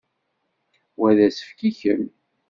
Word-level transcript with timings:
Wa 0.99 1.09
d 1.17 1.19
asefk 1.27 1.59
i 1.69 1.71
kemm. 1.79 2.03